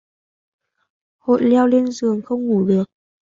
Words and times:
Hội 1.17 1.43
leo 1.43 1.67
lên 1.67 1.91
giường 1.91 2.21
không 2.21 2.47
ngủ 2.47 2.65
được 2.65 2.83